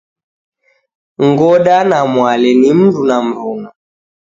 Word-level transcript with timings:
Ngoda 1.27 1.77
na 1.89 1.99
Mwale 2.11 2.51
ni 2.59 2.69
mdu 2.79 3.01
na 3.07 3.17
mruna. 3.25 3.69